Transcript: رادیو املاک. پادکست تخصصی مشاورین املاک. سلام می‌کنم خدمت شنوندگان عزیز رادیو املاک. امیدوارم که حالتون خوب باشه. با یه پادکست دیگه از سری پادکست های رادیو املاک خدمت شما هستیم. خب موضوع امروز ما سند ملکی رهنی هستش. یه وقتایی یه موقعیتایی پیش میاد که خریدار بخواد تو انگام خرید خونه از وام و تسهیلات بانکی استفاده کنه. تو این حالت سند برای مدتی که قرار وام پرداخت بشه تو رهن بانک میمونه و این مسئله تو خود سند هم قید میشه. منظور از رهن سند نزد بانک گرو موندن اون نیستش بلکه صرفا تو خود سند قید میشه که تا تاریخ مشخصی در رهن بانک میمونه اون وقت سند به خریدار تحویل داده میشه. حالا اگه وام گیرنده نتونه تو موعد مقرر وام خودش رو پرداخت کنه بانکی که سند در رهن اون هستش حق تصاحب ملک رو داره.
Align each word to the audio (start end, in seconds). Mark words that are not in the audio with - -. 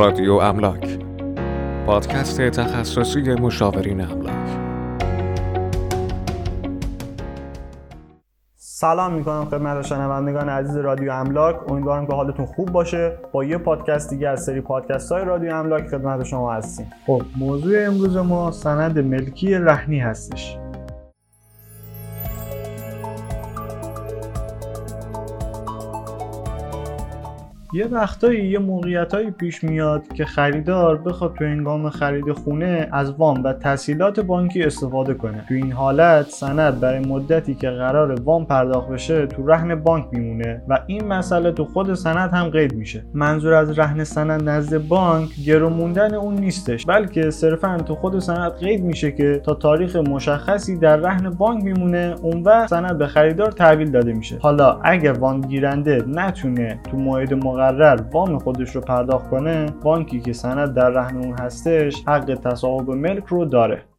رادیو 0.00 0.32
املاک. 0.32 0.98
پادکست 1.86 2.40
تخصصی 2.40 3.34
مشاورین 3.34 4.00
املاک. 4.00 4.48
سلام 8.56 9.12
می‌کنم 9.12 9.44
خدمت 9.44 9.86
شنوندگان 9.86 10.48
عزیز 10.48 10.76
رادیو 10.76 11.12
املاک. 11.12 11.70
امیدوارم 11.70 12.06
که 12.06 12.12
حالتون 12.12 12.46
خوب 12.46 12.72
باشه. 12.72 13.18
با 13.32 13.44
یه 13.44 13.58
پادکست 13.58 14.10
دیگه 14.10 14.28
از 14.28 14.44
سری 14.44 14.60
پادکست 14.60 15.12
های 15.12 15.24
رادیو 15.24 15.54
املاک 15.54 15.88
خدمت 15.88 16.24
شما 16.24 16.52
هستیم. 16.52 16.90
خب 17.06 17.22
موضوع 17.38 17.86
امروز 17.86 18.16
ما 18.16 18.50
سند 18.50 18.98
ملکی 18.98 19.54
رهنی 19.54 19.98
هستش. 19.98 20.59
یه 27.72 27.86
وقتایی 27.86 28.48
یه 28.48 28.58
موقعیتایی 28.58 29.30
پیش 29.30 29.64
میاد 29.64 30.12
که 30.14 30.24
خریدار 30.24 30.96
بخواد 30.96 31.34
تو 31.34 31.44
انگام 31.44 31.90
خرید 31.90 32.32
خونه 32.32 32.88
از 32.92 33.10
وام 33.10 33.44
و 33.44 33.52
تسهیلات 33.52 34.20
بانکی 34.20 34.62
استفاده 34.62 35.14
کنه. 35.14 35.44
تو 35.48 35.54
این 35.54 35.72
حالت 35.72 36.26
سند 36.26 36.80
برای 36.80 36.98
مدتی 36.98 37.54
که 37.54 37.70
قرار 37.70 38.20
وام 38.20 38.46
پرداخت 38.46 38.88
بشه 38.88 39.26
تو 39.26 39.46
رهن 39.46 39.74
بانک 39.74 40.06
میمونه 40.12 40.62
و 40.68 40.78
این 40.86 41.04
مسئله 41.04 41.52
تو 41.52 41.64
خود 41.64 41.94
سند 41.94 42.30
هم 42.30 42.48
قید 42.48 42.74
میشه. 42.74 43.04
منظور 43.14 43.54
از 43.54 43.78
رهن 43.78 44.04
سند 44.04 44.48
نزد 44.48 44.78
بانک 44.88 45.28
گرو 45.46 45.68
موندن 45.68 46.14
اون 46.14 46.34
نیستش 46.34 46.86
بلکه 46.86 47.30
صرفا 47.30 47.76
تو 47.76 47.94
خود 47.94 48.18
سند 48.18 48.52
قید 48.52 48.84
میشه 48.84 49.12
که 49.12 49.40
تا 49.44 49.54
تاریخ 49.54 49.96
مشخصی 49.96 50.78
در 50.78 50.96
رهن 50.96 51.30
بانک 51.30 51.64
میمونه 51.64 52.14
اون 52.22 52.42
وقت 52.42 52.68
سند 52.68 52.98
به 52.98 53.06
خریدار 53.06 53.52
تحویل 53.52 53.90
داده 53.90 54.12
میشه. 54.12 54.38
حالا 54.40 54.80
اگه 54.84 55.12
وام 55.12 55.40
گیرنده 55.40 56.04
نتونه 56.08 56.80
تو 56.90 56.96
موعد 56.96 57.34
مقرر 57.60 58.02
وام 58.12 58.38
خودش 58.38 58.76
رو 58.76 58.80
پرداخت 58.80 59.30
کنه 59.30 59.66
بانکی 59.82 60.20
که 60.20 60.32
سند 60.32 60.74
در 60.74 60.90
رهن 60.90 61.16
اون 61.16 61.38
هستش 61.38 62.04
حق 62.06 62.38
تصاحب 62.44 62.90
ملک 62.90 63.24
رو 63.24 63.44
داره. 63.44 63.89